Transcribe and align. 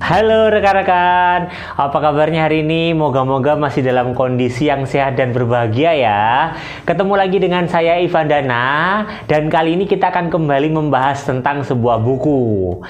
Halo 0.00 0.48
rekan-rekan, 0.48 1.52
apa 1.76 1.98
kabarnya 2.00 2.48
hari 2.48 2.64
ini? 2.64 2.96
Moga-moga 2.96 3.52
masih 3.52 3.84
dalam 3.84 4.16
kondisi 4.16 4.72
yang 4.72 4.88
sehat 4.88 5.20
dan 5.20 5.36
berbahagia 5.36 5.92
ya. 5.92 6.56
Ketemu 6.88 7.20
lagi 7.20 7.36
dengan 7.36 7.68
saya 7.68 8.00
Ivan 8.00 8.24
Dana 8.24 9.04
dan 9.28 9.52
kali 9.52 9.76
ini 9.76 9.84
kita 9.84 10.08
akan 10.08 10.32
kembali 10.32 10.72
membahas 10.72 11.20
tentang 11.28 11.68
sebuah 11.68 12.00
buku. 12.00 12.80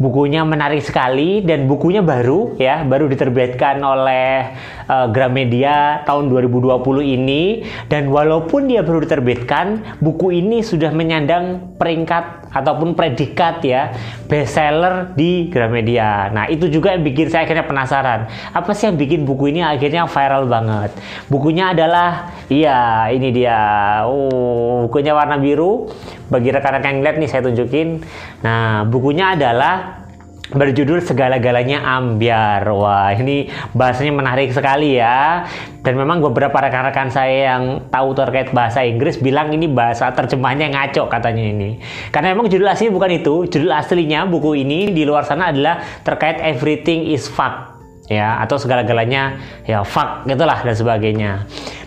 Bukunya 0.00 0.48
menarik 0.48 0.80
sekali 0.80 1.44
dan 1.44 1.68
bukunya 1.68 2.00
baru 2.00 2.56
ya, 2.56 2.88
baru 2.88 3.04
diterbitkan 3.04 3.84
oleh 3.84 4.56
uh, 4.88 5.12
Gramedia 5.12 6.00
tahun 6.08 6.32
2020 6.32 6.80
ini 7.04 7.68
dan 7.92 8.08
walaupun 8.08 8.64
dia 8.64 8.80
baru 8.80 9.04
diterbitkan, 9.04 10.00
buku 10.00 10.40
ini 10.40 10.64
sudah 10.64 10.88
menyandang 10.96 11.76
peringkat 11.76 12.48
ataupun 12.48 12.98
predikat 12.98 13.62
ya 13.62 13.92
bestseller 14.26 15.14
di 15.14 15.52
Gramedia. 15.52 16.32
Nah 16.32 16.48
itu 16.48 16.66
juga 16.66 16.96
yang 16.96 17.04
bikin 17.06 17.30
saya 17.30 17.46
akhirnya 17.46 17.66
penasaran 17.68 18.20
apa 18.56 18.70
sih 18.74 18.90
yang 18.90 18.98
bikin 18.98 19.22
buku 19.22 19.54
ini 19.54 19.62
akhirnya 19.62 20.08
viral 20.08 20.48
banget. 20.48 20.90
Bukunya 21.30 21.76
adalah 21.76 22.34
iya 22.50 23.06
ini 23.12 23.28
dia. 23.30 23.60
Oh 24.08 24.88
bukunya 24.88 25.14
warna 25.14 25.38
biru. 25.38 25.92
Bagi 26.30 26.48
rekan-rekan 26.54 26.90
yang 26.96 27.02
lihat 27.02 27.16
nih 27.18 27.28
saya 27.28 27.42
tunjukin. 27.44 28.06
Nah 28.46 28.86
bukunya 28.86 29.34
adalah 29.34 30.06
berjudul 30.50 30.98
segala-galanya 31.02 31.82
ambiar. 31.82 32.66
Wah, 32.74 33.14
ini 33.14 33.46
bahasanya 33.74 34.12
menarik 34.14 34.50
sekali 34.50 34.98
ya. 34.98 35.46
Dan 35.80 35.96
memang 35.96 36.20
beberapa 36.20 36.52
rekan-rekan 36.52 37.08
saya 37.08 37.54
yang 37.56 37.88
tahu 37.88 38.12
terkait 38.12 38.50
bahasa 38.50 38.82
Inggris 38.84 39.16
bilang 39.16 39.54
ini 39.54 39.70
bahasa 39.70 40.10
terjemahnya 40.10 40.68
ngaco 40.74 41.06
katanya 41.06 41.44
ini. 41.46 41.78
Karena 42.10 42.34
memang 42.34 42.50
judul 42.50 42.68
aslinya 42.68 42.92
bukan 42.92 43.10
itu. 43.14 43.34
Judul 43.46 43.70
aslinya 43.70 44.26
buku 44.26 44.60
ini 44.60 44.90
di 44.90 45.06
luar 45.06 45.24
sana 45.24 45.54
adalah 45.54 45.80
terkait 46.02 46.42
everything 46.42 47.06
is 47.08 47.30
fuck 47.30 47.69
ya 48.10 48.42
atau 48.42 48.58
segala-galanya 48.58 49.38
ya 49.62 49.86
fuck 49.86 50.26
gitulah 50.26 50.58
dan 50.66 50.74
sebagainya. 50.74 51.32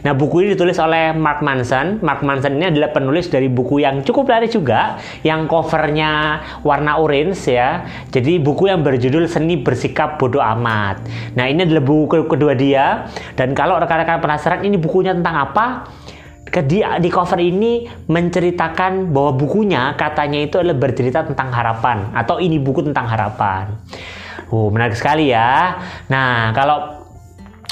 Nah 0.07 0.15
buku 0.15 0.47
ini 0.47 0.55
ditulis 0.55 0.79
oleh 0.79 1.11
Mark 1.11 1.43
Manson. 1.43 1.99
Mark 1.99 2.23
Manson 2.23 2.55
ini 2.55 2.71
adalah 2.71 2.95
penulis 2.95 3.27
dari 3.27 3.51
buku 3.51 3.83
yang 3.83 4.07
cukup 4.07 4.31
laris 4.31 4.55
juga, 4.55 4.95
yang 5.27 5.51
covernya 5.51 6.39
warna 6.63 6.95
orange 6.95 7.51
ya. 7.51 7.83
Jadi 8.07 8.39
buku 8.39 8.71
yang 8.71 8.79
berjudul 8.87 9.27
Seni 9.27 9.59
Bersikap 9.59 10.15
Bodoh 10.15 10.39
Amat. 10.39 11.03
Nah 11.35 11.51
ini 11.51 11.67
adalah 11.67 11.83
buku 11.83 12.23
kedua 12.23 12.55
dia. 12.55 13.11
Dan 13.35 13.51
kalau 13.51 13.75
rekan-rekan 13.75 14.23
penasaran 14.23 14.63
ini 14.63 14.79
bukunya 14.79 15.11
tentang 15.11 15.35
apa? 15.51 15.65
di, 16.61 16.85
di 16.85 17.09
cover 17.09 17.41
ini 17.41 17.89
menceritakan 18.05 19.09
bahwa 19.09 19.33
bukunya 19.33 19.97
katanya 19.97 20.37
itu 20.45 20.61
adalah 20.61 20.77
bercerita 20.77 21.25
tentang 21.25 21.49
harapan 21.49 22.13
atau 22.13 22.37
ini 22.37 22.61
buku 22.61 22.85
tentang 22.85 23.09
harapan. 23.09 23.73
Oh, 24.53 24.69
menarik 24.69 24.93
sekali 24.93 25.33
ya. 25.33 25.81
Nah, 26.13 26.53
kalau 26.53 27.01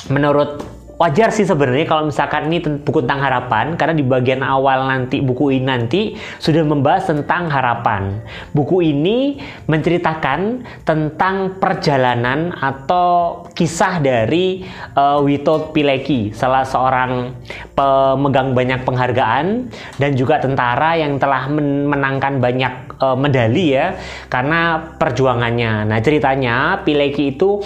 menurut 0.09 0.65
wajar 1.01 1.33
sih 1.33 1.49
sebenarnya 1.49 1.89
kalau 1.89 2.13
misalkan 2.13 2.53
ini 2.53 2.61
buku 2.61 3.01
tentang 3.01 3.25
harapan 3.25 3.73
karena 3.73 3.97
di 3.97 4.05
bagian 4.05 4.45
awal 4.45 4.85
nanti 4.85 5.17
buku 5.17 5.57
ini 5.57 5.65
nanti 5.65 6.01
sudah 6.37 6.61
membahas 6.61 7.09
tentang 7.09 7.49
harapan. 7.49 8.21
Buku 8.53 8.85
ini 8.85 9.41
menceritakan 9.65 10.61
tentang 10.85 11.57
perjalanan 11.57 12.53
atau 12.53 13.41
kisah 13.57 13.97
dari 13.97 14.61
uh, 14.93 15.25
Witold 15.25 15.73
Pilecki, 15.73 16.29
salah 16.37 16.61
seorang 16.61 17.33
pemegang 17.73 18.53
banyak 18.53 18.85
penghargaan 18.85 19.73
dan 19.97 20.11
juga 20.13 20.37
tentara 20.37 21.01
yang 21.01 21.17
telah 21.17 21.49
menangkan 21.89 22.37
banyak 22.37 22.91
uh, 23.01 23.17
medali 23.17 23.73
ya 23.73 23.97
karena 24.29 24.93
perjuangannya. 25.01 25.89
Nah, 25.89 25.99
ceritanya 26.05 26.85
Pilecki 26.85 27.33
itu 27.33 27.57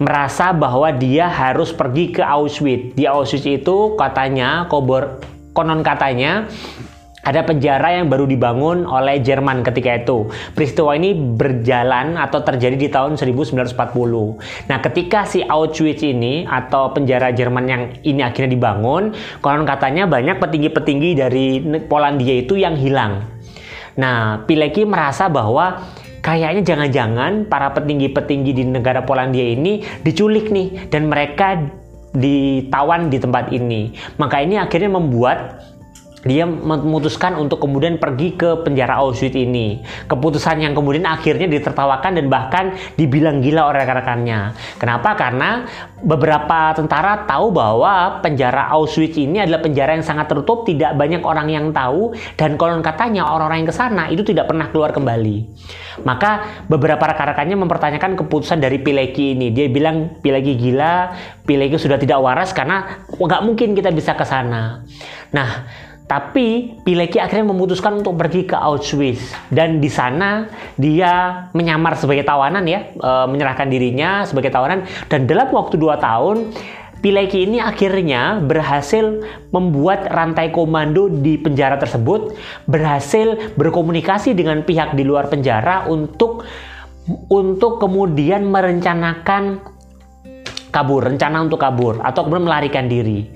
merasa 0.00 0.56
bahwa 0.56 0.88
dia 0.96 1.28
harus 1.28 1.76
pergi 1.76 2.16
ke 2.16 2.24
Auschwitz. 2.24 2.69
Di 2.94 3.04
Auschwitz 3.06 3.46
itu 3.46 3.94
katanya 3.98 4.66
kobor 4.70 5.22
konon 5.56 5.82
katanya 5.82 6.46
ada 7.20 7.44
penjara 7.44 8.00
yang 8.00 8.08
baru 8.08 8.24
dibangun 8.24 8.88
oleh 8.88 9.20
Jerman 9.20 9.60
ketika 9.60 10.00
itu. 10.00 10.32
Peristiwa 10.56 10.96
ini 10.96 11.12
berjalan 11.12 12.16
atau 12.16 12.40
terjadi 12.40 12.76
di 12.80 12.88
tahun 12.88 13.20
1940. 13.20 13.76
Nah, 14.72 14.78
ketika 14.80 15.28
si 15.28 15.44
Auschwitz 15.44 16.00
ini 16.00 16.48
atau 16.48 16.96
penjara 16.96 17.28
Jerman 17.36 17.64
yang 17.68 17.82
ini 18.08 18.24
akhirnya 18.24 18.56
dibangun, 18.56 19.12
konon 19.44 19.68
katanya 19.68 20.08
banyak 20.08 20.40
petinggi-petinggi 20.40 21.10
dari 21.12 21.46
Polandia 21.84 22.40
itu 22.40 22.56
yang 22.56 22.80
hilang. 22.80 23.28
Nah, 24.00 24.40
Pilecki 24.48 24.88
merasa 24.88 25.28
bahwa 25.28 25.84
kayaknya 26.24 26.64
jangan-jangan 26.64 27.48
para 27.52 27.72
petinggi-petinggi 27.76 28.52
di 28.56 28.64
negara 28.64 29.04
Polandia 29.04 29.44
ini 29.44 29.84
diculik 30.00 30.48
nih 30.48 30.88
dan 30.88 31.08
mereka 31.08 31.60
ditawan 32.14 33.10
di 33.10 33.18
tempat 33.22 33.54
ini. 33.54 33.94
Maka 34.18 34.42
ini 34.42 34.58
akhirnya 34.58 34.90
membuat 34.90 35.62
dia 36.20 36.44
memutuskan 36.44 37.36
untuk 37.40 37.64
kemudian 37.64 37.96
pergi 37.96 38.36
ke 38.36 38.60
penjara 38.60 39.00
Auschwitz 39.00 39.36
ini. 39.36 39.80
Keputusan 40.04 40.60
yang 40.60 40.76
kemudian 40.76 41.08
akhirnya 41.08 41.48
ditertawakan 41.48 42.20
dan 42.20 42.26
bahkan 42.28 42.64
dibilang 43.00 43.40
gila 43.40 43.72
oleh 43.72 43.80
rekan-rekannya. 43.80 44.52
Kenapa? 44.76 45.16
Karena 45.16 45.64
beberapa 46.00 46.76
tentara 46.76 47.24
tahu 47.24 47.52
bahwa 47.52 48.20
penjara 48.20 48.68
Auschwitz 48.72 49.16
ini 49.16 49.40
adalah 49.40 49.64
penjara 49.64 49.96
yang 49.96 50.04
sangat 50.04 50.28
tertutup, 50.28 50.68
tidak 50.68 50.92
banyak 50.96 51.24
orang 51.24 51.48
yang 51.48 51.66
tahu 51.72 52.12
dan 52.36 52.60
konon 52.60 52.84
katanya 52.84 53.24
orang-orang 53.24 53.64
yang 53.64 53.70
ke 53.72 53.76
sana 53.76 54.12
itu 54.12 54.20
tidak 54.20 54.48
pernah 54.48 54.68
keluar 54.68 54.92
kembali. 54.92 55.48
Maka 56.04 56.64
beberapa 56.68 57.00
rekan-rekannya 57.00 57.56
mempertanyakan 57.56 58.16
keputusan 58.20 58.60
dari 58.60 58.80
Pileki 58.80 59.36
ini. 59.36 59.52
Dia 59.52 59.68
bilang 59.68 60.20
Pileki 60.20 60.56
gila, 60.56 61.12
Pileki 61.44 61.76
sudah 61.80 61.96
tidak 61.96 62.20
waras 62.20 62.52
karena 62.52 63.04
nggak 63.08 63.42
mungkin 63.44 63.72
kita 63.72 63.92
bisa 63.92 64.16
ke 64.16 64.24
sana. 64.24 64.84
Nah, 65.30 65.48
tapi 66.10 66.74
Pilecki 66.82 67.22
akhirnya 67.22 67.54
memutuskan 67.54 68.02
untuk 68.02 68.18
pergi 68.18 68.42
ke 68.50 68.58
Auschwitz 68.58 69.30
dan 69.54 69.78
di 69.78 69.86
sana 69.86 70.50
dia 70.74 71.46
menyamar 71.54 71.94
sebagai 71.94 72.26
tawanan 72.26 72.66
ya, 72.66 72.90
e, 72.98 73.10
menyerahkan 73.30 73.70
dirinya 73.70 74.26
sebagai 74.26 74.50
tawanan 74.50 74.82
dan 75.06 75.30
dalam 75.30 75.46
waktu 75.54 75.78
dua 75.78 76.02
tahun 76.02 76.50
Pilecki 77.00 77.48
ini 77.48 77.64
akhirnya 77.64 78.44
berhasil 78.44 79.24
membuat 79.56 80.04
rantai 80.12 80.52
komando 80.52 81.08
di 81.08 81.40
penjara 81.40 81.80
tersebut, 81.80 82.36
berhasil 82.68 83.56
berkomunikasi 83.56 84.36
dengan 84.36 84.60
pihak 84.60 84.92
di 84.92 85.00
luar 85.00 85.32
penjara 85.32 85.88
untuk 85.88 86.44
untuk 87.32 87.80
kemudian 87.80 88.44
merencanakan 88.44 89.64
kabur, 90.68 91.08
rencana 91.08 91.40
untuk 91.40 91.56
kabur 91.56 92.04
atau 92.04 92.20
kemudian 92.28 92.44
melarikan 92.44 92.84
diri. 92.84 93.32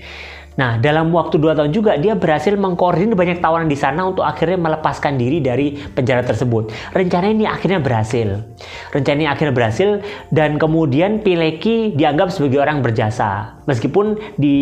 Nah, 0.55 0.79
dalam 0.79 1.11
waktu 1.11 1.43
dua 1.43 1.59
tahun 1.59 1.75
juga 1.75 1.99
dia 1.99 2.15
berhasil 2.15 2.55
mengkoordinir 2.55 3.19
banyak 3.19 3.43
tawanan 3.43 3.67
di 3.67 3.75
sana 3.75 4.07
untuk 4.07 4.23
akhirnya 4.23 4.55
melepaskan 4.55 5.19
diri 5.19 5.43
dari 5.43 5.75
penjara 5.75 6.23
tersebut. 6.23 6.71
Rencana 6.95 7.27
ini 7.35 7.43
akhirnya 7.43 7.83
berhasil. 7.83 8.39
Rencana 8.95 9.17
ini 9.19 9.29
akhirnya 9.29 9.55
berhasil 9.55 9.89
dan 10.31 10.57
kemudian 10.57 11.27
Pileki 11.27 11.99
dianggap 11.99 12.31
sebagai 12.31 12.63
orang 12.63 12.87
berjasa. 12.87 13.59
Meskipun 13.67 14.39
di 14.39 14.57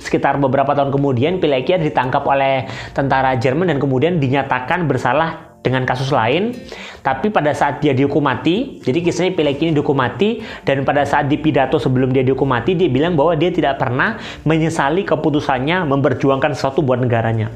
sekitar 0.00 0.40
beberapa 0.40 0.72
tahun 0.72 0.88
kemudian 0.88 1.36
Pileki 1.36 1.84
ditangkap 1.84 2.24
oleh 2.24 2.64
tentara 2.96 3.36
Jerman 3.36 3.68
dan 3.68 3.78
kemudian 3.78 4.16
dinyatakan 4.16 4.88
bersalah 4.88 5.45
dengan 5.66 5.82
kasus 5.82 6.14
lain, 6.14 6.54
tapi 7.02 7.34
pada 7.34 7.50
saat 7.50 7.82
dia 7.82 7.90
dihukum 7.90 8.22
mati, 8.22 8.78
jadi 8.86 9.02
kisahnya 9.02 9.34
Pilek 9.34 9.58
ini 9.66 9.74
dihukum 9.74 9.98
mati, 9.98 10.38
dan 10.62 10.86
pada 10.86 11.02
saat 11.02 11.26
di 11.26 11.34
pidato 11.42 11.82
sebelum 11.82 12.14
dia 12.14 12.22
dihukum 12.22 12.46
mati, 12.46 12.78
dia 12.78 12.86
bilang 12.86 13.18
bahwa 13.18 13.34
dia 13.34 13.50
tidak 13.50 13.82
pernah 13.82 14.22
menyesali 14.46 15.02
keputusannya 15.02 15.82
memperjuangkan 15.90 16.54
sesuatu 16.54 16.86
buat 16.86 17.02
negaranya. 17.02 17.50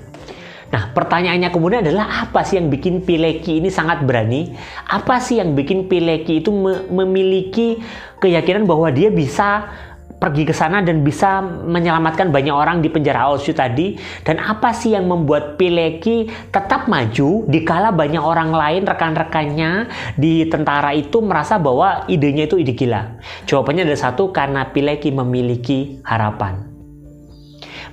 Nah, 0.70 0.94
pertanyaannya 0.94 1.50
kemudian 1.50 1.82
adalah 1.82 2.26
apa 2.26 2.46
sih 2.46 2.54
yang 2.54 2.70
bikin 2.70 3.02
Pileki 3.02 3.58
ini 3.58 3.74
sangat 3.74 4.06
berani? 4.06 4.54
Apa 4.86 5.18
sih 5.18 5.42
yang 5.42 5.58
bikin 5.58 5.90
Pileki 5.90 6.38
itu 6.42 6.54
memiliki 6.90 7.82
keyakinan 8.22 8.70
bahwa 8.70 8.86
dia 8.94 9.10
bisa 9.10 9.66
pergi 10.20 10.44
ke 10.44 10.54
sana 10.54 10.84
dan 10.84 11.00
bisa 11.02 11.40
menyelamatkan 11.42 12.28
banyak 12.28 12.52
orang 12.52 12.84
di 12.84 12.92
penjara 12.92 13.26
Auschwitz 13.26 13.58
tadi. 13.58 13.96
Dan 14.22 14.38
apa 14.38 14.70
sih 14.76 14.94
yang 14.94 15.08
membuat 15.08 15.56
Pileki 15.56 16.30
tetap 16.52 16.86
maju 16.86 17.48
dikala 17.48 17.90
banyak 17.90 18.22
orang 18.22 18.52
lain 18.54 18.86
rekan-rekannya 18.86 19.90
di 20.14 20.46
tentara 20.46 20.92
itu 20.94 21.18
merasa 21.24 21.56
bahwa 21.56 22.04
idenya 22.06 22.46
itu 22.46 22.60
ide 22.60 22.76
gila? 22.76 23.18
Jawabannya 23.48 23.88
ada 23.88 23.96
satu 23.98 24.30
karena 24.30 24.68
Pileki 24.68 25.10
memiliki 25.10 25.98
harapan 26.04 26.69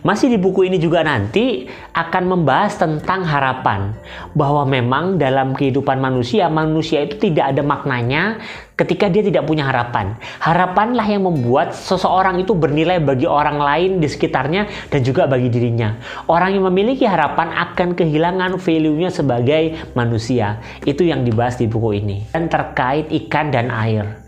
masih 0.06 0.34
di 0.34 0.38
buku 0.38 0.68
ini 0.68 0.78
juga 0.78 1.02
nanti 1.02 1.66
akan 1.94 2.24
membahas 2.26 2.78
tentang 2.78 3.26
harapan 3.26 3.94
bahwa 4.38 4.66
memang 4.66 5.18
dalam 5.18 5.58
kehidupan 5.58 5.98
manusia 5.98 6.50
manusia 6.50 7.06
itu 7.06 7.18
tidak 7.18 7.56
ada 7.56 7.62
maknanya 7.66 8.38
ketika 8.78 9.10
dia 9.10 9.26
tidak 9.26 9.44
punya 9.50 9.66
harapan. 9.66 10.14
Harapanlah 10.38 11.04
yang 11.10 11.26
membuat 11.26 11.74
seseorang 11.74 12.38
itu 12.38 12.54
bernilai 12.54 13.02
bagi 13.02 13.26
orang 13.26 13.58
lain 13.58 13.92
di 13.98 14.06
sekitarnya 14.06 14.70
dan 14.94 15.02
juga 15.02 15.26
bagi 15.26 15.50
dirinya. 15.50 15.98
Orang 16.30 16.54
yang 16.54 16.70
memiliki 16.70 17.04
harapan 17.10 17.52
akan 17.58 17.98
kehilangan 17.98 18.62
value-nya 18.62 19.10
sebagai 19.10 19.74
manusia. 19.98 20.62
Itu 20.86 21.02
yang 21.02 21.26
dibahas 21.26 21.58
di 21.58 21.66
buku 21.66 21.98
ini. 21.98 22.30
Dan 22.30 22.48
terkait 22.48 23.10
ikan 23.10 23.50
dan 23.50 23.74
air 23.74 24.27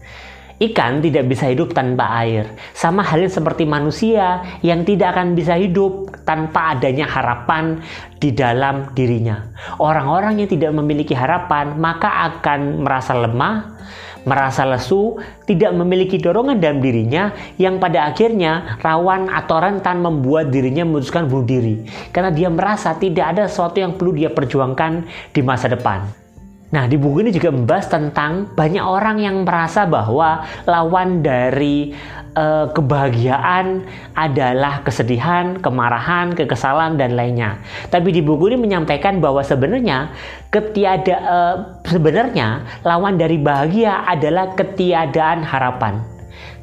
Ikan 0.60 1.00
tidak 1.00 1.32
bisa 1.32 1.48
hidup 1.48 1.72
tanpa 1.72 2.20
air. 2.20 2.52
Sama 2.76 3.00
halnya 3.00 3.32
seperti 3.32 3.64
manusia 3.64 4.44
yang 4.60 4.84
tidak 4.84 5.16
akan 5.16 5.32
bisa 5.32 5.56
hidup 5.56 6.12
tanpa 6.28 6.76
adanya 6.76 7.08
harapan 7.08 7.80
di 8.20 8.36
dalam 8.36 8.92
dirinya. 8.92 9.56
Orang-orang 9.80 10.44
yang 10.44 10.52
tidak 10.52 10.76
memiliki 10.76 11.16
harapan 11.16 11.80
maka 11.80 12.28
akan 12.28 12.84
merasa 12.84 13.16
lemah, 13.16 13.80
merasa 14.28 14.68
lesu, 14.68 15.16
tidak 15.48 15.72
memiliki 15.72 16.20
dorongan 16.20 16.60
dalam 16.60 16.84
dirinya 16.84 17.32
yang 17.56 17.80
pada 17.80 18.12
akhirnya 18.12 18.76
rawan 18.84 19.32
atau 19.32 19.64
rentan 19.64 20.04
membuat 20.04 20.52
dirinya 20.52 20.84
memutuskan 20.84 21.32
bunuh 21.32 21.48
diri 21.48 21.88
karena 22.12 22.36
dia 22.36 22.52
merasa 22.52 23.00
tidak 23.00 23.32
ada 23.32 23.48
sesuatu 23.48 23.80
yang 23.80 23.96
perlu 23.96 24.12
dia 24.12 24.28
perjuangkan 24.28 25.08
di 25.32 25.40
masa 25.40 25.72
depan. 25.72 26.29
Nah, 26.70 26.86
di 26.86 27.02
buku 27.02 27.26
ini 27.26 27.32
juga 27.34 27.50
membahas 27.50 27.90
tentang 27.90 28.54
banyak 28.54 28.86
orang 28.86 29.18
yang 29.18 29.42
merasa 29.42 29.90
bahwa 29.90 30.46
lawan 30.70 31.26
dari 31.26 31.98
uh, 32.38 32.70
kebahagiaan 32.70 33.90
adalah 34.14 34.86
kesedihan, 34.86 35.58
kemarahan, 35.58 36.38
kekesalan 36.38 37.02
dan 37.02 37.18
lainnya. 37.18 37.58
Tapi 37.90 38.14
di 38.14 38.22
buku 38.22 38.54
ini 38.54 38.58
menyampaikan 38.62 39.18
bahwa 39.18 39.42
sebenarnya 39.42 40.14
ketiada 40.54 41.16
uh, 41.26 41.56
sebenarnya 41.90 42.62
lawan 42.86 43.18
dari 43.18 43.42
bahagia 43.42 44.06
adalah 44.06 44.54
ketiadaan 44.54 45.42
harapan. 45.42 46.06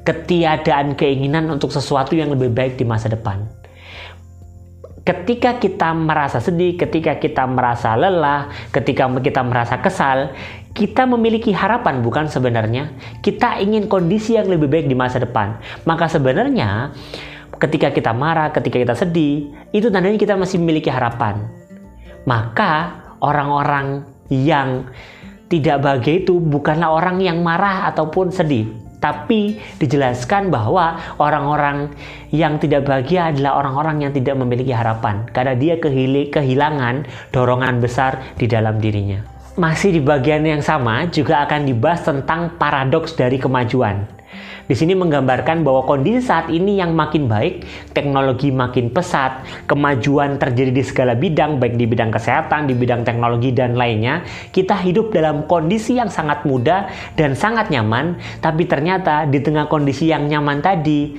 Ketiadaan 0.06 0.94
keinginan 0.94 1.50
untuk 1.50 1.74
sesuatu 1.74 2.14
yang 2.14 2.30
lebih 2.30 2.54
baik 2.54 2.78
di 2.78 2.86
masa 2.86 3.10
depan 3.10 3.65
ketika 5.06 5.62
kita 5.62 5.94
merasa 5.94 6.42
sedih, 6.42 6.74
ketika 6.74 7.22
kita 7.22 7.46
merasa 7.46 7.94
lelah, 7.94 8.50
ketika 8.74 9.06
kita 9.22 9.46
merasa 9.46 9.78
kesal, 9.78 10.34
kita 10.74 11.06
memiliki 11.06 11.54
harapan 11.54 12.02
bukan 12.02 12.26
sebenarnya? 12.26 12.90
Kita 13.22 13.62
ingin 13.62 13.86
kondisi 13.86 14.34
yang 14.34 14.50
lebih 14.50 14.66
baik 14.66 14.90
di 14.90 14.98
masa 14.98 15.22
depan. 15.22 15.62
Maka 15.86 16.10
sebenarnya 16.10 16.90
ketika 17.62 17.94
kita 17.94 18.10
marah, 18.10 18.50
ketika 18.50 18.82
kita 18.82 18.94
sedih, 18.98 19.54
itu 19.70 19.86
tandanya 19.94 20.18
kita 20.18 20.34
masih 20.34 20.58
memiliki 20.58 20.90
harapan. 20.90 21.46
Maka 22.26 22.98
orang-orang 23.22 24.02
yang 24.26 24.90
tidak 25.46 25.86
bahagia 25.86 26.26
itu 26.26 26.42
bukanlah 26.42 26.90
orang 26.90 27.22
yang 27.22 27.38
marah 27.46 27.86
ataupun 27.94 28.34
sedih, 28.34 28.66
tapi 28.98 29.60
dijelaskan 29.78 30.48
bahwa 30.48 31.16
orang-orang 31.20 31.92
yang 32.32 32.56
tidak 32.56 32.88
bahagia 32.88 33.30
adalah 33.30 33.60
orang-orang 33.60 34.08
yang 34.08 34.12
tidak 34.12 34.34
memiliki 34.40 34.72
harapan 34.72 35.28
karena 35.30 35.54
dia 35.54 35.76
kehilangan 36.32 37.06
dorongan 37.30 37.78
besar 37.78 38.34
di 38.40 38.48
dalam 38.48 38.80
dirinya. 38.80 39.20
Masih 39.56 39.96
di 39.96 40.00
bagian 40.04 40.44
yang 40.44 40.60
sama 40.60 41.08
juga 41.08 41.40
akan 41.48 41.64
dibahas 41.64 42.04
tentang 42.04 42.60
paradoks 42.60 43.16
dari 43.16 43.40
kemajuan. 43.40 44.15
Di 44.66 44.74
sini 44.74 44.98
menggambarkan 44.98 45.62
bahwa 45.62 45.86
kondisi 45.86 46.26
saat 46.26 46.50
ini 46.50 46.82
yang 46.82 46.90
makin 46.90 47.30
baik, 47.30 47.62
teknologi 47.94 48.50
makin 48.50 48.90
pesat, 48.90 49.46
kemajuan 49.70 50.42
terjadi 50.42 50.74
di 50.74 50.82
segala 50.82 51.14
bidang, 51.14 51.62
baik 51.62 51.78
di 51.78 51.86
bidang 51.86 52.10
kesehatan, 52.10 52.66
di 52.66 52.74
bidang 52.74 53.06
teknologi, 53.06 53.54
dan 53.54 53.78
lainnya. 53.78 54.26
Kita 54.50 54.74
hidup 54.82 55.14
dalam 55.14 55.46
kondisi 55.46 55.94
yang 55.98 56.10
sangat 56.10 56.42
mudah 56.42 56.90
dan 57.14 57.38
sangat 57.38 57.70
nyaman, 57.70 58.18
tapi 58.42 58.66
ternyata 58.66 59.22
di 59.30 59.38
tengah 59.38 59.70
kondisi 59.70 60.10
yang 60.10 60.26
nyaman 60.26 60.58
tadi, 60.58 61.14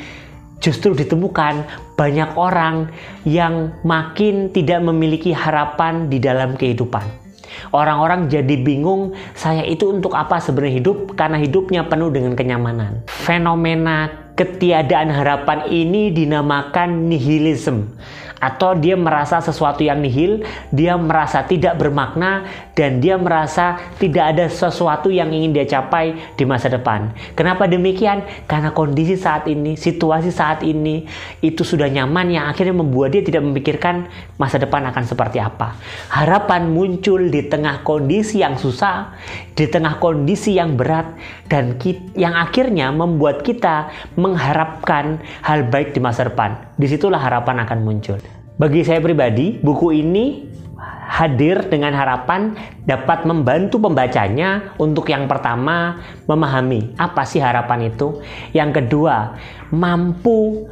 justru 0.59 0.91
ditemukan 0.91 1.63
banyak 1.95 2.35
orang 2.35 2.91
yang 3.23 3.71
makin 3.87 4.51
tidak 4.51 4.83
memiliki 4.83 5.31
harapan 5.31 6.11
di 6.11 6.19
dalam 6.19 6.59
kehidupan. 6.59 7.26
Orang-orang 7.71 8.31
jadi 8.31 8.55
bingung, 8.59 9.17
saya 9.33 9.63
itu 9.65 9.89
untuk 9.89 10.13
apa 10.13 10.37
sebenarnya 10.37 10.81
hidup? 10.81 10.97
Karena 11.17 11.37
hidupnya 11.41 11.85
penuh 11.85 12.09
dengan 12.13 12.33
kenyamanan. 12.37 13.03
Fenomena 13.09 14.27
ketiadaan 14.37 15.09
harapan 15.09 15.65
ini 15.67 16.13
dinamakan 16.13 17.09
nihilisme 17.09 17.89
atau 18.37 18.77
dia 18.77 18.93
merasa 18.93 19.41
sesuatu 19.41 19.81
yang 19.81 20.01
nihil, 20.01 20.45
dia 20.69 20.97
merasa 20.97 21.45
tidak 21.45 21.77
bermakna 21.81 22.45
dan 22.77 23.01
dia 23.01 23.17
merasa 23.17 23.77
tidak 23.97 24.37
ada 24.37 24.45
sesuatu 24.49 25.09
yang 25.09 25.33
ingin 25.33 25.53
dia 25.53 25.65
capai 25.65 26.13
di 26.37 26.43
masa 26.45 26.69
depan. 26.69 27.13
Kenapa 27.33 27.65
demikian? 27.65 28.25
Karena 28.45 28.73
kondisi 28.73 29.17
saat 29.17 29.49
ini, 29.49 29.73
situasi 29.73 30.29
saat 30.29 30.61
ini 30.61 31.07
itu 31.41 31.65
sudah 31.65 31.89
nyaman 31.89 32.33
yang 32.33 32.45
akhirnya 32.49 32.77
membuat 32.77 33.15
dia 33.17 33.23
tidak 33.25 33.41
memikirkan 33.45 34.09
masa 34.37 34.61
depan 34.61 34.85
akan 34.89 35.03
seperti 35.07 35.41
apa. 35.41 35.73
Harapan 36.13 36.69
muncul 36.69 37.29
di 37.31 37.45
tengah 37.47 37.81
kondisi 37.81 38.45
yang 38.45 38.59
susah, 38.59 39.17
di 39.57 39.65
tengah 39.65 39.97
kondisi 39.97 40.53
yang 40.53 40.77
berat 40.77 41.17
dan 41.49 41.79
yang 42.13 42.35
akhirnya 42.35 42.91
membuat 42.91 43.41
kita 43.41 43.89
mengharapkan 44.19 45.23
hal 45.41 45.65
baik 45.71 45.95
di 45.95 45.99
masa 46.03 46.27
depan. 46.27 46.66
Di 46.77 46.85
situlah 46.85 47.17
harapan 47.17 47.65
akan 47.65 47.79
muncul. 47.81 48.21
Bagi 48.57 48.85
saya 48.85 49.01
pribadi, 49.01 49.57
buku 49.57 49.93
ini 49.97 50.45
hadir 51.07 51.65
dengan 51.65 51.95
harapan 51.97 52.53
dapat 52.85 53.25
membantu 53.25 53.81
pembacanya 53.81 54.77
untuk 54.77 55.09
yang 55.09 55.25
pertama 55.25 56.03
memahami 56.29 56.93
apa 57.01 57.25
sih 57.25 57.41
harapan 57.41 57.89
itu, 57.89 58.21
yang 58.53 58.69
kedua 58.69 59.33
mampu 59.73 60.69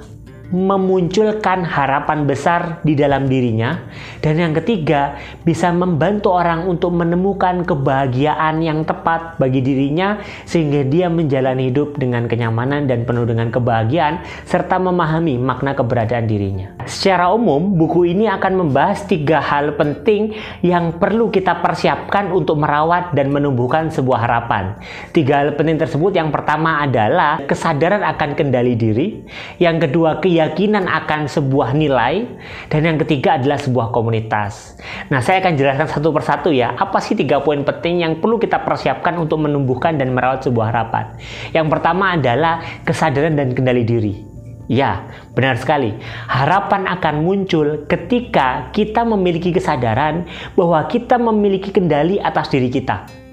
memunculkan 0.51 1.63
harapan 1.63 2.27
besar 2.27 2.83
di 2.83 2.93
dalam 2.93 3.31
dirinya, 3.31 3.79
dan 4.19 4.37
yang 4.37 4.53
ketiga 4.53 5.15
bisa 5.47 5.71
membantu 5.71 6.35
orang 6.35 6.67
untuk 6.67 6.91
menemukan 6.91 7.63
kebahagiaan 7.63 8.59
yang 8.59 8.83
tepat 8.83 9.39
bagi 9.39 9.63
dirinya, 9.63 10.19
sehingga 10.43 10.83
dia 10.83 11.07
menjalani 11.07 11.71
hidup 11.71 11.95
dengan 11.95 12.27
kenyamanan 12.27 12.85
dan 12.85 13.07
penuh 13.07 13.23
dengan 13.23 13.49
kebahagiaan, 13.49 14.21
serta 14.43 14.75
memahami 14.75 15.39
makna 15.39 15.71
keberadaan 15.71 16.27
dirinya. 16.27 16.74
Secara 16.85 17.33
umum, 17.33 17.73
buku 17.73 18.13
ini 18.13 18.29
akan 18.29 18.61
membahas 18.61 19.09
tiga 19.09 19.41
hal 19.41 19.73
penting 19.73 20.37
yang 20.61 21.01
perlu 21.01 21.33
kita 21.33 21.57
persiapkan 21.57 22.29
untuk 22.29 22.61
merawat 22.61 23.17
dan 23.17 23.33
menumbuhkan 23.33 23.89
sebuah 23.89 24.29
harapan. 24.29 24.77
Tiga 25.09 25.41
hal 25.41 25.57
penting 25.57 25.81
tersebut, 25.81 26.13
yang 26.13 26.29
pertama 26.29 26.85
adalah 26.85 27.41
kesadaran 27.49 28.05
akan 28.05 28.37
kendali 28.37 28.77
diri, 28.77 29.25
yang 29.57 29.81
kedua 29.81 30.21
keyakinan 30.21 30.85
akan 30.85 31.25
sebuah 31.25 31.73
nilai, 31.73 32.29
dan 32.69 32.85
yang 32.85 33.01
ketiga 33.01 33.41
adalah 33.41 33.57
sebuah 33.57 33.89
komunitas. 33.89 34.77
Nah, 35.09 35.25
saya 35.25 35.41
akan 35.41 35.57
jelaskan 35.57 35.89
satu 35.89 36.13
persatu 36.13 36.53
ya, 36.53 36.77
apa 36.77 37.01
sih 37.01 37.17
tiga 37.17 37.41
poin 37.41 37.65
penting 37.65 38.05
yang 38.05 38.21
perlu 38.21 38.37
kita 38.37 38.61
persiapkan 38.61 39.17
untuk 39.17 39.41
menumbuhkan 39.41 39.97
dan 39.97 40.13
merawat 40.13 40.45
sebuah 40.45 40.69
harapan. 40.69 41.17
Yang 41.49 41.67
pertama 41.73 42.13
adalah 42.13 42.61
kesadaran 42.85 43.33
dan 43.33 43.57
kendali 43.57 43.81
diri. 43.81 44.34
Ya, 44.65 45.05
benar 45.37 45.61
sekali. 45.61 45.93
Harapan 46.25 46.89
akan 46.89 47.21
muncul 47.21 47.85
ketika 47.85 48.73
kita 48.73 49.05
memiliki 49.05 49.53
kesadaran 49.53 50.25
bahwa 50.57 50.89
kita 50.89 51.21
memiliki 51.21 51.69
kendali 51.69 52.17
atas 52.17 52.49
diri 52.49 52.73
kita 52.73 53.24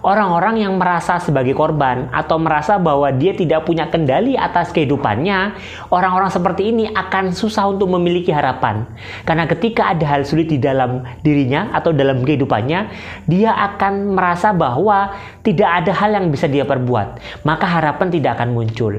orang-orang 0.00 0.64
yang 0.64 0.76
merasa 0.76 1.20
sebagai 1.20 1.52
korban 1.52 2.08
atau 2.12 2.40
merasa 2.40 2.80
bahwa 2.80 3.08
dia 3.12 3.36
tidak 3.36 3.68
punya 3.68 3.88
kendali 3.88 4.36
atas 4.36 4.72
kehidupannya, 4.72 5.56
orang-orang 5.92 6.32
seperti 6.32 6.72
ini 6.72 6.88
akan 6.90 7.32
susah 7.36 7.68
untuk 7.68 7.92
memiliki 7.92 8.32
harapan. 8.32 8.88
Karena 9.24 9.44
ketika 9.44 9.92
ada 9.92 10.04
hal 10.04 10.24
sulit 10.24 10.48
di 10.48 10.58
dalam 10.60 11.04
dirinya 11.20 11.72
atau 11.76 11.92
dalam 11.92 12.24
kehidupannya, 12.24 12.80
dia 13.28 13.52
akan 13.72 14.16
merasa 14.16 14.52
bahwa 14.56 15.12
tidak 15.44 15.84
ada 15.84 15.92
hal 15.92 16.10
yang 16.16 16.26
bisa 16.32 16.48
dia 16.48 16.64
perbuat. 16.64 17.42
Maka 17.44 17.66
harapan 17.68 18.08
tidak 18.12 18.40
akan 18.40 18.52
muncul. 18.56 18.92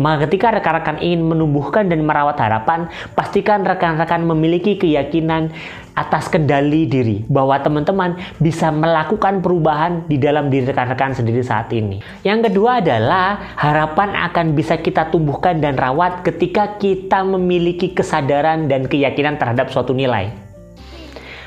Maka 0.00 0.28
ketika 0.28 0.52
rekan-rekan 0.56 1.00
ingin 1.00 1.24
menumbuhkan 1.24 1.88
dan 1.88 2.04
merawat 2.04 2.40
harapan, 2.40 2.88
pastikan 3.12 3.64
rekan-rekan 3.64 4.24
memiliki 4.24 4.76
keyakinan 4.80 5.52
atas 5.96 6.28
kendali 6.28 6.84
diri 6.84 7.24
bahwa 7.24 7.56
teman-teman 7.56 8.20
bisa 8.36 8.68
melakukan 8.68 9.40
perubahan 9.40 10.04
di 10.04 10.20
dalam 10.20 10.52
diri 10.52 10.68
rekan-rekan 10.68 11.16
sendiri 11.16 11.40
saat 11.40 11.72
ini. 11.72 12.04
Yang 12.20 12.52
kedua 12.52 12.84
adalah 12.84 13.56
harapan 13.56 14.12
akan 14.28 14.52
bisa 14.52 14.76
kita 14.76 15.08
tumbuhkan 15.08 15.56
dan 15.58 15.80
rawat 15.80 16.20
ketika 16.20 16.76
kita 16.76 17.24
memiliki 17.24 17.96
kesadaran 17.96 18.68
dan 18.68 18.84
keyakinan 18.84 19.40
terhadap 19.40 19.72
suatu 19.72 19.96
nilai. 19.96 20.28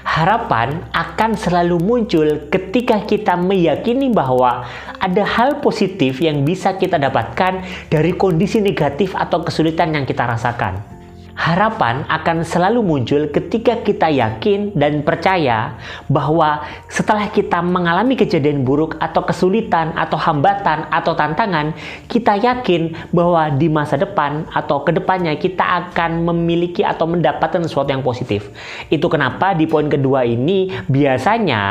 Harapan 0.10 0.90
akan 0.90 1.38
selalu 1.38 1.78
muncul 1.78 2.50
ketika 2.50 3.06
kita 3.06 3.38
meyakini 3.38 4.10
bahwa 4.10 4.66
ada 4.98 5.22
hal 5.22 5.62
positif 5.62 6.18
yang 6.18 6.42
bisa 6.42 6.74
kita 6.82 6.98
dapatkan 6.98 7.62
dari 7.94 8.18
kondisi 8.18 8.58
negatif 8.58 9.14
atau 9.14 9.46
kesulitan 9.46 9.94
yang 9.94 10.10
kita 10.10 10.26
rasakan. 10.26 10.99
Harapan 11.40 12.04
akan 12.12 12.44
selalu 12.44 12.84
muncul 12.84 13.32
ketika 13.32 13.80
kita 13.80 14.12
yakin 14.12 14.76
dan 14.76 15.08
percaya 15.08 15.80
bahwa 16.12 16.68
setelah 16.92 17.32
kita 17.32 17.64
mengalami 17.64 18.20
kejadian 18.20 18.68
buruk 18.68 19.00
atau 19.00 19.24
kesulitan 19.24 19.96
atau 19.96 20.20
hambatan 20.20 20.92
atau 20.92 21.16
tantangan, 21.16 21.72
kita 22.12 22.44
yakin 22.44 22.92
bahwa 23.16 23.56
di 23.56 23.72
masa 23.72 23.96
depan 23.96 24.52
atau 24.52 24.84
ke 24.84 24.92
depannya 24.92 25.40
kita 25.40 25.64
akan 25.64 26.28
memiliki 26.28 26.84
atau 26.84 27.08
mendapatkan 27.08 27.64
sesuatu 27.64 27.88
yang 27.88 28.04
positif. 28.04 28.52
Itu 28.92 29.08
kenapa 29.08 29.56
di 29.56 29.64
poin 29.64 29.88
kedua 29.88 30.28
ini 30.28 30.68
biasanya 30.92 31.64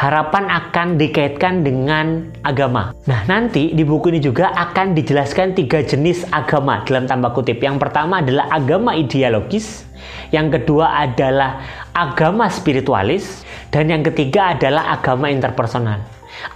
harapan 0.00 0.48
akan 0.48 0.96
dikaitkan 0.96 1.60
dengan 1.60 2.32
agama. 2.40 2.96
Nah, 3.04 3.28
nanti 3.28 3.76
di 3.76 3.84
buku 3.84 4.08
ini 4.16 4.24
juga 4.24 4.48
akan 4.56 4.96
dijelaskan 4.96 5.52
tiga 5.52 5.84
jenis 5.84 6.24
agama 6.32 6.80
dalam 6.88 7.04
tanda 7.04 7.28
kutip. 7.28 7.60
Yang 7.60 7.76
pertama 7.84 8.24
adalah 8.24 8.48
agama 8.48 8.61
ideologis, 8.96 9.86
yang 10.30 10.50
kedua 10.52 11.04
adalah 11.08 11.62
agama 11.92 12.48
spiritualis, 12.48 13.46
dan 13.72 13.88
yang 13.88 14.02
ketiga 14.02 14.56
adalah 14.56 14.96
agama 14.96 15.28
interpersonal. 15.28 16.00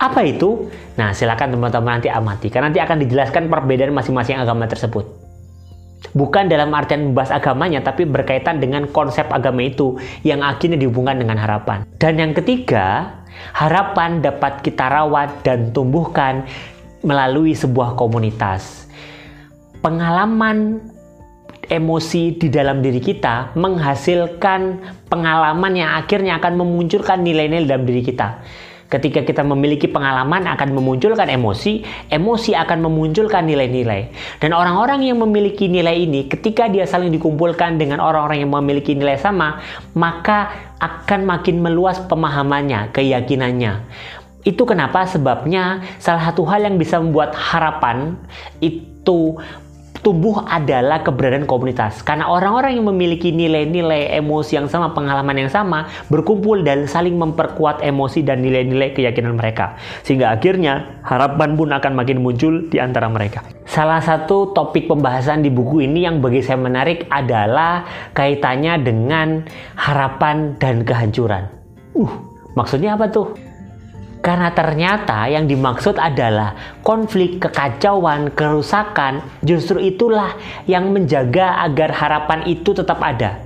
Apa 0.01 0.25
itu? 0.25 0.67
Nah, 0.97 1.13
silakan 1.13 1.55
teman-teman 1.55 2.01
nanti 2.01 2.09
amati, 2.09 2.49
karena 2.49 2.73
nanti 2.73 2.81
akan 2.81 2.97
dijelaskan 3.03 3.47
perbedaan 3.53 3.93
masing-masing 3.93 4.41
agama 4.41 4.65
tersebut. 4.67 5.05
Bukan 6.17 6.49
dalam 6.49 6.73
artian 6.73 7.13
membahas 7.13 7.35
agamanya, 7.35 7.85
tapi 7.85 8.09
berkaitan 8.09 8.61
dengan 8.63 8.89
konsep 8.89 9.29
agama 9.29 9.65
itu 9.65 10.01
yang 10.25 10.41
akhirnya 10.41 10.81
dihubungkan 10.81 11.21
dengan 11.21 11.37
harapan. 11.37 11.85
Dan 12.01 12.17
yang 12.17 12.33
ketiga, 12.33 13.17
Harapan 13.53 14.21
dapat 14.25 14.65
kita 14.65 14.89
rawat 14.89 15.45
dan 15.45 15.73
tumbuhkan 15.73 16.45
melalui 17.05 17.53
sebuah 17.53 17.95
komunitas. 17.95 18.89
Pengalaman 19.85 20.83
emosi 21.67 22.39
di 22.39 22.49
dalam 22.49 22.83
diri 22.83 23.03
kita 23.03 23.55
menghasilkan 23.59 24.61
pengalaman 25.11 25.73
yang 25.75 25.91
akhirnya 25.99 26.39
akan 26.39 26.59
memunculkan 26.59 27.23
nilai-nilai 27.23 27.67
dalam 27.67 27.85
diri 27.87 28.03
kita. 28.03 28.43
Ketika 28.87 29.27
kita 29.27 29.43
memiliki 29.43 29.91
pengalaman 29.91 30.47
akan 30.47 30.71
memunculkan 30.71 31.27
emosi, 31.27 31.83
emosi 32.07 32.55
akan 32.55 32.87
memunculkan 32.87 33.43
nilai-nilai. 33.43 34.15
Dan 34.39 34.55
orang-orang 34.55 35.03
yang 35.03 35.19
memiliki 35.19 35.67
nilai 35.67 36.07
ini 36.07 36.31
ketika 36.31 36.71
dia 36.71 36.87
saling 36.87 37.11
dikumpulkan 37.11 37.83
dengan 37.83 37.99
orang-orang 37.99 38.47
yang 38.47 38.55
memiliki 38.55 38.95
nilai 38.95 39.19
sama, 39.19 39.59
maka 39.99 40.55
akan 40.79 41.27
makin 41.27 41.59
meluas 41.59 41.99
pemahamannya, 42.07 42.95
keyakinannya. 42.95 43.83
Itu 44.47 44.63
kenapa 44.63 45.03
sebabnya 45.11 45.83
salah 45.99 46.31
satu 46.31 46.47
hal 46.47 46.71
yang 46.71 46.79
bisa 46.79 47.03
membuat 47.03 47.35
harapan 47.35 48.15
itu 48.63 49.35
tumbuh 50.07 50.47
adalah 50.47 51.03
keberadaan 51.03 51.51
komunitas. 51.51 51.99
Karena 52.07 52.31
orang-orang 52.31 52.79
yang 52.79 52.87
memiliki 52.87 53.35
nilai-nilai 53.35 54.15
emosi 54.15 54.55
yang 54.55 54.71
sama, 54.71 54.95
pengalaman 54.95 55.35
yang 55.35 55.51
sama, 55.51 55.91
berkumpul 56.07 56.63
dan 56.63 56.87
saling 56.87 57.19
memperkuat 57.19 57.83
emosi 57.83 58.23
dan 58.23 58.39
nilai-nilai 58.39 58.95
keyakinan 58.95 59.35
mereka. 59.35 59.75
Sehingga 60.07 60.31
akhirnya 60.31 61.03
harapan 61.03 61.59
pun 61.59 61.75
akan 61.75 61.93
makin 61.99 62.23
muncul 62.23 62.71
di 62.71 62.79
antara 62.79 63.11
mereka. 63.11 63.43
Salah 63.67 63.99
satu 63.99 64.55
topik 64.55 64.87
pembahasan 64.87 65.43
di 65.43 65.51
buku 65.51 65.83
ini 65.83 66.07
yang 66.07 66.23
bagi 66.23 66.39
saya 66.39 66.63
menarik 66.63 67.11
adalah 67.11 67.83
kaitannya 68.15 68.79
dengan 68.87 69.43
harapan 69.75 70.55
dan 70.63 70.87
kehancuran. 70.87 71.51
Uh, 71.99 72.15
maksudnya 72.55 72.95
apa 72.95 73.11
tuh? 73.11 73.35
Karena 74.27 74.51
ternyata 74.51 75.31
yang 75.31 75.47
dimaksud 75.47 76.03
adalah 76.03 76.83
konflik, 76.83 77.39
kekacauan, 77.39 78.35
kerusakan, 78.35 79.23
justru 79.47 79.79
itulah 79.79 80.35
yang 80.67 80.91
menjaga 80.91 81.63
agar 81.63 81.95
harapan 81.95 82.43
itu 82.51 82.75
tetap 82.75 82.99
ada. 83.07 83.39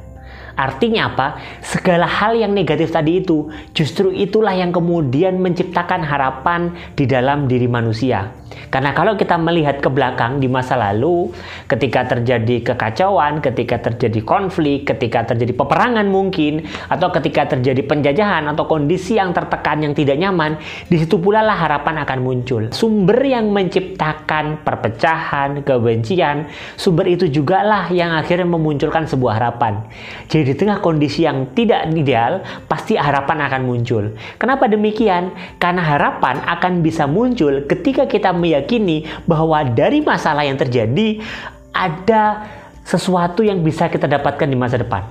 Artinya 0.56 1.12
apa? 1.12 1.36
Segala 1.60 2.08
hal 2.08 2.32
yang 2.32 2.56
negatif 2.56 2.96
tadi 2.96 3.20
itu 3.20 3.52
justru 3.76 4.08
itulah 4.08 4.56
yang 4.56 4.72
kemudian 4.72 5.36
menciptakan 5.36 6.00
harapan 6.00 6.72
di 6.96 7.04
dalam 7.04 7.44
diri 7.44 7.68
manusia. 7.68 8.39
Karena 8.70 8.94
kalau 8.94 9.14
kita 9.18 9.34
melihat 9.38 9.82
ke 9.82 9.90
belakang 9.90 10.38
di 10.38 10.46
masa 10.46 10.78
lalu, 10.78 11.30
ketika 11.66 12.06
terjadi 12.06 12.72
kekacauan, 12.72 13.42
ketika 13.42 13.78
terjadi 13.78 14.20
konflik, 14.22 14.86
ketika 14.86 15.34
terjadi 15.34 15.54
peperangan 15.54 16.06
mungkin, 16.06 16.66
atau 16.90 17.10
ketika 17.14 17.56
terjadi 17.56 17.82
penjajahan 17.86 18.46
atau 18.50 18.66
kondisi 18.66 19.18
yang 19.18 19.30
tertekan 19.30 19.82
yang 19.82 19.94
tidak 19.94 20.18
nyaman, 20.18 20.58
di 20.86 20.96
situ 20.98 21.18
pula 21.18 21.42
lah 21.42 21.58
harapan 21.58 22.02
akan 22.02 22.18
muncul. 22.22 22.62
Sumber 22.74 23.18
yang 23.22 23.50
menciptakan 23.54 24.62
perpecahan, 24.66 25.62
kebencian, 25.62 26.50
sumber 26.74 27.06
itu 27.10 27.30
juga 27.30 27.62
lah 27.62 27.86
yang 27.90 28.14
akhirnya 28.14 28.46
memunculkan 28.46 29.06
sebuah 29.06 29.38
harapan. 29.38 29.82
Jadi 30.30 30.42
di 30.50 30.54
tengah 30.58 30.82
kondisi 30.82 31.26
yang 31.26 31.50
tidak 31.54 31.86
ideal, 31.90 32.42
pasti 32.66 32.94
harapan 32.96 33.46
akan 33.46 33.62
muncul. 33.66 34.14
Kenapa 34.38 34.66
demikian? 34.70 35.34
Karena 35.58 35.82
harapan 35.84 36.42
akan 36.46 36.80
bisa 36.80 37.04
muncul 37.04 37.66
ketika 37.66 38.06
kita 38.08 38.32
meyakini 38.40 39.04
bahwa 39.28 39.60
dari 39.62 40.00
masalah 40.00 40.48
yang 40.48 40.56
terjadi 40.56 41.20
ada 41.76 42.48
sesuatu 42.82 43.44
yang 43.46 43.62
bisa 43.62 43.86
kita 43.86 44.08
dapatkan 44.10 44.48
di 44.48 44.58
masa 44.58 44.80
depan. 44.80 45.06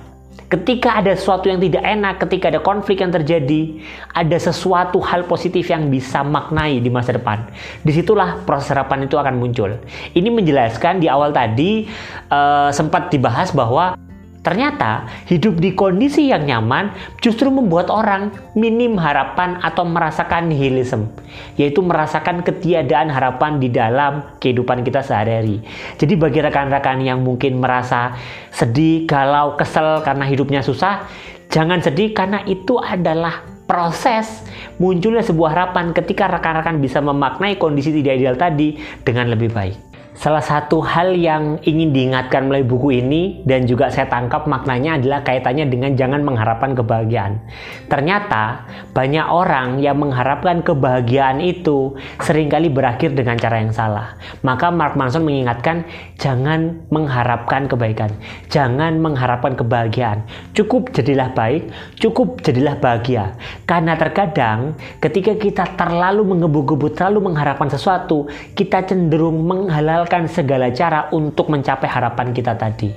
Ketika 0.50 0.98
ada 0.98 1.14
sesuatu 1.14 1.46
yang 1.46 1.62
tidak 1.62 1.86
enak, 1.86 2.26
ketika 2.26 2.50
ada 2.50 2.58
konflik 2.58 2.98
yang 2.98 3.14
terjadi, 3.14 3.78
ada 4.10 4.34
sesuatu 4.34 4.98
hal 4.98 5.22
positif 5.30 5.70
yang 5.70 5.86
bisa 5.86 6.26
maknai 6.26 6.82
di 6.82 6.90
masa 6.90 7.14
depan. 7.14 7.46
Di 7.86 7.94
situlah 7.94 8.42
proses 8.42 8.74
harapan 8.74 9.06
itu 9.06 9.14
akan 9.14 9.38
muncul. 9.38 9.78
Ini 10.10 10.26
menjelaskan 10.26 10.98
di 10.98 11.06
awal 11.06 11.30
tadi 11.30 11.86
uh, 12.34 12.66
sempat 12.74 13.14
dibahas 13.14 13.54
bahwa 13.54 13.94
Ternyata 14.40 15.04
hidup 15.28 15.60
di 15.60 15.76
kondisi 15.76 16.32
yang 16.32 16.48
nyaman 16.48 16.96
justru 17.20 17.52
membuat 17.52 17.92
orang 17.92 18.32
minim 18.56 18.96
harapan 18.96 19.60
atau 19.60 19.84
merasakan 19.84 20.48
nihilisme, 20.48 21.12
yaitu 21.60 21.84
merasakan 21.84 22.40
ketiadaan 22.40 23.12
harapan 23.12 23.60
di 23.60 23.68
dalam 23.68 24.24
kehidupan 24.40 24.80
kita 24.80 25.04
sehari-hari. 25.04 25.60
Jadi 26.00 26.16
bagi 26.16 26.40
rekan-rekan 26.40 27.04
yang 27.04 27.20
mungkin 27.20 27.60
merasa 27.60 28.16
sedih, 28.48 29.04
galau, 29.04 29.60
kesel 29.60 30.00
karena 30.00 30.24
hidupnya 30.24 30.64
susah, 30.64 31.04
jangan 31.52 31.84
sedih 31.84 32.16
karena 32.16 32.40
itu 32.48 32.80
adalah 32.80 33.44
proses 33.68 34.40
munculnya 34.80 35.20
sebuah 35.20 35.52
harapan 35.52 35.92
ketika 35.92 36.32
rekan-rekan 36.32 36.80
bisa 36.80 37.04
memaknai 37.04 37.60
kondisi 37.60 37.92
tidak 37.92 38.16
ideal 38.16 38.36
tadi 38.40 38.80
dengan 39.04 39.28
lebih 39.28 39.52
baik. 39.52 39.89
Salah 40.20 40.44
satu 40.44 40.84
hal 40.84 41.16
yang 41.16 41.56
ingin 41.64 41.96
diingatkan 41.96 42.44
melalui 42.44 42.68
buku 42.68 43.00
ini 43.00 43.40
dan 43.48 43.64
juga 43.64 43.88
saya 43.88 44.04
tangkap 44.04 44.44
maknanya 44.44 45.00
adalah 45.00 45.24
kaitannya 45.24 45.64
dengan 45.64 45.96
jangan 45.96 46.20
mengharapkan 46.20 46.76
kebahagiaan. 46.76 47.40
Ternyata 47.88 48.68
banyak 48.92 49.24
orang 49.32 49.80
yang 49.80 49.96
mengharapkan 49.96 50.60
kebahagiaan 50.60 51.40
itu 51.40 51.96
sering 52.20 52.52
kali 52.52 52.68
berakhir 52.68 53.16
dengan 53.16 53.40
cara 53.40 53.64
yang 53.64 53.72
salah. 53.72 54.12
Maka 54.44 54.68
Mark 54.68 54.92
Manson 54.92 55.24
mengingatkan 55.24 55.88
jangan 56.20 56.84
mengharapkan 56.92 57.64
kebaikan, 57.64 58.12
jangan 58.52 59.00
mengharapkan 59.00 59.56
kebahagiaan. 59.56 60.28
Cukup 60.52 60.92
jadilah 60.92 61.32
baik, 61.32 61.72
cukup 61.96 62.44
jadilah 62.44 62.76
bahagia. 62.76 63.40
Karena 63.64 63.96
terkadang 63.96 64.76
ketika 65.00 65.32
kita 65.32 65.64
terlalu 65.80 66.28
menggebu-gebu, 66.28 66.92
terlalu 66.92 67.32
mengharapkan 67.32 67.72
sesuatu, 67.72 68.28
kita 68.52 68.84
cenderung 68.84 69.48
menghalalkan 69.48 70.09
menggunakan 70.10 70.26
segala 70.26 70.66
cara 70.74 71.06
untuk 71.14 71.46
mencapai 71.46 71.86
harapan 71.86 72.34
kita 72.34 72.58
tadi. 72.58 72.90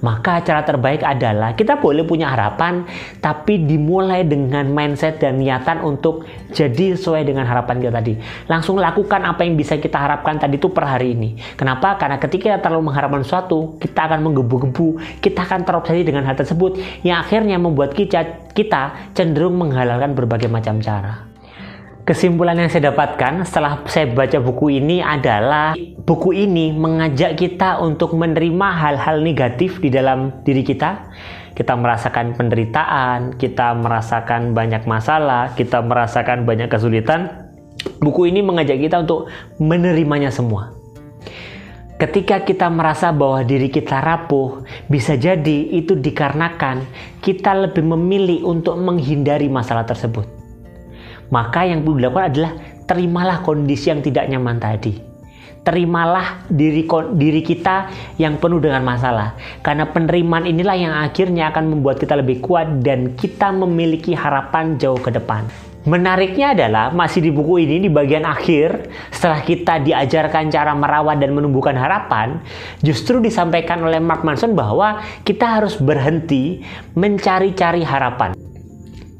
Maka 0.00 0.40
cara 0.40 0.64
terbaik 0.64 1.04
adalah 1.04 1.52
kita 1.52 1.76
boleh 1.76 2.06
punya 2.08 2.32
harapan, 2.32 2.88
tapi 3.20 3.60
dimulai 3.68 4.24
dengan 4.24 4.64
mindset 4.72 5.20
dan 5.20 5.36
niatan 5.36 5.84
untuk 5.84 6.24
jadi 6.56 6.96
sesuai 6.96 7.28
dengan 7.28 7.44
harapan 7.44 7.84
kita 7.84 7.92
tadi. 7.92 8.14
Langsung 8.48 8.80
lakukan 8.80 9.20
apa 9.28 9.44
yang 9.44 9.58
bisa 9.58 9.76
kita 9.76 10.00
harapkan 10.00 10.40
tadi 10.40 10.56
itu 10.56 10.72
per 10.72 10.88
hari 10.88 11.12
ini. 11.12 11.36
Kenapa? 11.60 12.00
Karena 12.00 12.16
ketika 12.16 12.56
kita 12.56 12.58
terlalu 12.64 12.88
mengharapkan 12.88 13.20
sesuatu, 13.20 13.76
kita 13.76 14.08
akan 14.08 14.24
menggebu-gebu, 14.24 15.20
kita 15.20 15.44
akan 15.44 15.60
terobsesi 15.68 16.08
dengan 16.08 16.24
hal 16.24 16.38
tersebut 16.38 16.80
yang 17.04 17.20
akhirnya 17.20 17.60
membuat 17.60 17.92
kita 17.92 19.12
cenderung 19.12 19.60
menghalalkan 19.60 20.16
berbagai 20.16 20.48
macam 20.48 20.80
cara. 20.80 21.35
Kesimpulan 22.06 22.54
yang 22.54 22.70
saya 22.70 22.94
dapatkan 22.94 23.42
setelah 23.42 23.82
saya 23.90 24.06
baca 24.06 24.38
buku 24.38 24.78
ini 24.78 25.02
adalah 25.02 25.74
buku 26.06 26.38
ini 26.38 26.70
mengajak 26.70 27.34
kita 27.34 27.82
untuk 27.82 28.14
menerima 28.14 28.68
hal-hal 28.78 29.18
negatif 29.26 29.82
di 29.82 29.90
dalam 29.90 30.30
diri 30.46 30.62
kita. 30.62 31.10
Kita 31.50 31.74
merasakan 31.74 32.38
penderitaan, 32.38 33.34
kita 33.34 33.74
merasakan 33.74 34.54
banyak 34.54 34.86
masalah, 34.86 35.50
kita 35.58 35.82
merasakan 35.82 36.46
banyak 36.46 36.70
kesulitan. 36.70 37.50
Buku 37.98 38.30
ini 38.30 38.38
mengajak 38.38 38.78
kita 38.78 39.02
untuk 39.02 39.26
menerimanya 39.58 40.30
semua. 40.30 40.78
Ketika 41.98 42.46
kita 42.46 42.70
merasa 42.70 43.10
bahwa 43.10 43.42
diri 43.42 43.66
kita 43.66 43.98
rapuh, 43.98 44.62
bisa 44.86 45.18
jadi 45.18 45.74
itu 45.74 45.98
dikarenakan 45.98 46.86
kita 47.18 47.50
lebih 47.66 47.82
memilih 47.82 48.46
untuk 48.46 48.78
menghindari 48.78 49.50
masalah 49.50 49.82
tersebut 49.82 50.35
maka 51.32 51.66
yang 51.66 51.82
perlu 51.82 51.98
dilakukan 52.02 52.26
adalah 52.32 52.52
terimalah 52.86 53.42
kondisi 53.42 53.90
yang 53.90 54.00
tidak 54.00 54.30
nyaman 54.30 54.58
tadi. 54.58 55.16
terimalah 55.66 56.46
diri 56.46 56.86
diri 57.18 57.42
kita 57.42 57.90
yang 58.22 58.38
penuh 58.38 58.62
dengan 58.62 58.86
masalah. 58.86 59.34
Karena 59.66 59.90
penerimaan 59.90 60.46
inilah 60.46 60.78
yang 60.78 60.94
akhirnya 60.94 61.50
akan 61.50 61.74
membuat 61.74 61.98
kita 61.98 62.14
lebih 62.14 62.38
kuat 62.38 62.86
dan 62.86 63.18
kita 63.18 63.50
memiliki 63.50 64.14
harapan 64.14 64.78
jauh 64.78 65.02
ke 65.02 65.10
depan. 65.10 65.42
Menariknya 65.86 66.54
adalah 66.54 66.90
masih 66.90 67.22
di 67.22 67.30
buku 67.30 67.62
ini 67.62 67.78
di 67.78 67.90
bagian 67.90 68.26
akhir 68.26 68.90
setelah 69.10 69.38
kita 69.42 69.82
diajarkan 69.86 70.50
cara 70.50 70.74
merawat 70.74 71.22
dan 71.22 71.30
menumbuhkan 71.30 71.78
harapan, 71.78 72.42
justru 72.82 73.22
disampaikan 73.22 73.82
oleh 73.86 74.02
Mark 74.02 74.26
Manson 74.26 74.54
bahwa 74.58 74.98
kita 75.22 75.46
harus 75.46 75.78
berhenti 75.78 76.62
mencari-cari 76.98 77.86
harapan. 77.86 78.34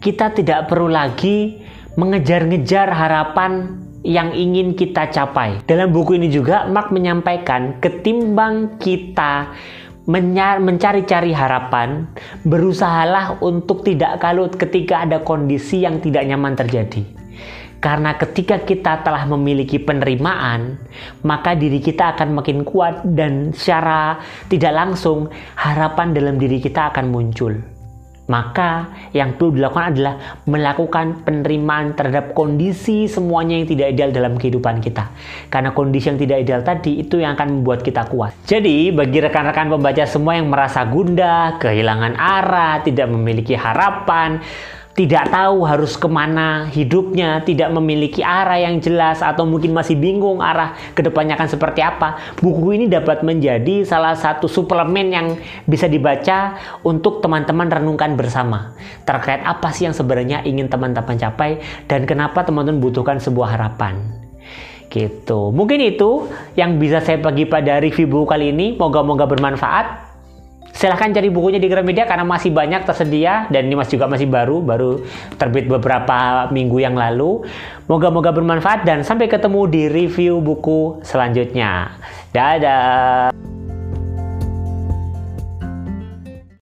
Kita 0.02 0.34
tidak 0.34 0.66
perlu 0.66 0.90
lagi 0.90 1.65
mengejar-ngejar 1.96 2.92
harapan 2.92 3.80
yang 4.06 4.30
ingin 4.30 4.78
kita 4.78 5.10
capai. 5.10 5.58
Dalam 5.66 5.90
buku 5.90 6.14
ini 6.14 6.30
juga 6.30 6.70
Mark 6.70 6.94
menyampaikan 6.94 7.82
ketimbang 7.82 8.78
kita 8.78 9.50
mencari-cari 10.06 11.34
harapan, 11.34 12.06
berusahalah 12.46 13.42
untuk 13.42 13.82
tidak 13.82 14.22
kalut 14.22 14.54
ketika 14.54 15.02
ada 15.02 15.18
kondisi 15.18 15.82
yang 15.82 15.98
tidak 15.98 16.22
nyaman 16.22 16.54
terjadi. 16.54 17.02
Karena 17.82 18.14
ketika 18.14 18.62
kita 18.62 19.02
telah 19.02 19.26
memiliki 19.26 19.82
penerimaan, 19.82 20.78
maka 21.26 21.58
diri 21.58 21.82
kita 21.82 22.14
akan 22.14 22.38
makin 22.38 22.62
kuat 22.62 23.02
dan 23.04 23.52
secara 23.52 24.22
tidak 24.46 24.72
langsung 24.72 25.28
harapan 25.58 26.14
dalam 26.14 26.38
diri 26.38 26.62
kita 26.62 26.94
akan 26.94 27.10
muncul. 27.10 27.75
Maka 28.26 28.90
yang 29.14 29.38
perlu 29.38 29.54
dilakukan 29.54 29.94
adalah 29.94 30.14
melakukan 30.50 31.22
penerimaan 31.22 31.94
terhadap 31.94 32.34
kondisi 32.34 33.06
semuanya 33.06 33.54
yang 33.54 33.70
tidak 33.70 33.86
ideal 33.94 34.10
dalam 34.10 34.34
kehidupan 34.34 34.82
kita. 34.82 35.14
Karena 35.46 35.70
kondisi 35.70 36.10
yang 36.10 36.18
tidak 36.18 36.42
ideal 36.42 36.62
tadi 36.66 37.06
itu 37.06 37.22
yang 37.22 37.38
akan 37.38 37.62
membuat 37.62 37.86
kita 37.86 38.10
kuat. 38.10 38.34
Jadi 38.42 38.90
bagi 38.90 39.22
rekan-rekan 39.22 39.70
pembaca 39.70 40.04
semua 40.10 40.34
yang 40.34 40.50
merasa 40.50 40.82
gundah, 40.82 41.62
kehilangan 41.62 42.18
arah, 42.18 42.82
tidak 42.82 43.06
memiliki 43.06 43.54
harapan, 43.54 44.42
tidak 44.96 45.28
tahu 45.28 45.68
harus 45.68 45.92
ke 46.00 46.08
mana 46.08 46.72
hidupnya, 46.72 47.44
tidak 47.44 47.68
memiliki 47.68 48.24
arah 48.24 48.56
yang 48.56 48.80
jelas, 48.80 49.20
atau 49.20 49.44
mungkin 49.44 49.76
masih 49.76 49.92
bingung 49.92 50.40
arah 50.40 50.72
ke 50.96 51.04
depannya 51.04 51.36
akan 51.36 51.52
seperti 51.52 51.84
apa, 51.84 52.16
buku 52.40 52.80
ini 52.80 52.88
dapat 52.88 53.20
menjadi 53.20 53.84
salah 53.84 54.16
satu 54.16 54.48
suplemen 54.48 55.12
yang 55.12 55.36
bisa 55.68 55.84
dibaca 55.84 56.56
untuk 56.80 57.20
teman-teman 57.20 57.68
renungkan 57.68 58.16
bersama 58.16 58.72
terkait 59.04 59.44
apa 59.44 59.68
sih 59.68 59.84
yang 59.84 59.92
sebenarnya 59.92 60.40
ingin 60.48 60.72
teman-teman 60.72 61.20
capai 61.20 61.60
dan 61.84 62.08
kenapa 62.08 62.40
teman-teman 62.42 62.80
butuhkan 62.80 63.20
sebuah 63.20 63.52
harapan. 63.52 64.00
Gitu. 64.88 65.52
Mungkin 65.52 65.82
itu 65.82 66.30
yang 66.56 66.80
bisa 66.80 67.04
saya 67.04 67.20
bagi 67.20 67.44
pada 67.44 67.82
review 67.82 68.08
buku 68.08 68.24
kali 68.24 68.54
ini. 68.54 68.78
Moga-moga 68.78 69.28
bermanfaat. 69.28 70.05
Silahkan 70.76 71.08
cari 71.08 71.32
bukunya 71.32 71.56
di 71.56 71.72
Gramedia 71.72 72.04
karena 72.04 72.28
masih 72.28 72.52
banyak 72.52 72.84
tersedia 72.84 73.48
dan 73.48 73.64
ini 73.64 73.80
masih 73.80 73.96
juga 73.96 74.12
masih 74.12 74.28
baru, 74.28 74.60
baru 74.60 75.00
terbit 75.40 75.72
beberapa 75.72 76.52
minggu 76.52 76.84
yang 76.84 76.92
lalu. 76.92 77.48
Moga-moga 77.88 78.28
bermanfaat 78.28 78.84
dan 78.84 79.00
sampai 79.00 79.24
ketemu 79.24 79.64
di 79.72 79.82
review 79.88 80.44
buku 80.44 81.00
selanjutnya. 81.00 81.96
Dadah. 82.36 83.55